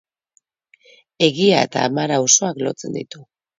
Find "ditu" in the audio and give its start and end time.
3.01-3.25